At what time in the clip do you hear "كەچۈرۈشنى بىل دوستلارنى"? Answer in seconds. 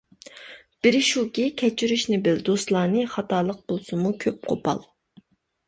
1.63-3.05